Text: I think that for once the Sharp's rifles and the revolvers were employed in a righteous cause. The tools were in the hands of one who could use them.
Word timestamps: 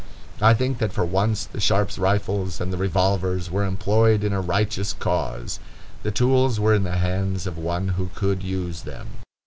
I 0.41 0.55
think 0.55 0.79
that 0.79 0.91
for 0.93 1.05
once 1.05 1.45
the 1.45 1.59
Sharp's 1.59 1.99
rifles 1.99 2.59
and 2.59 2.73
the 2.73 2.77
revolvers 2.77 3.51
were 3.51 3.63
employed 3.63 4.23
in 4.23 4.33
a 4.33 4.41
righteous 4.41 4.93
cause. 4.93 5.59
The 6.01 6.09
tools 6.09 6.59
were 6.59 6.73
in 6.73 6.81
the 6.85 6.97
hands 6.97 7.45
of 7.45 7.55
one 7.55 7.89
who 7.89 8.09
could 8.15 8.41
use 8.41 8.81
them. 8.81 9.05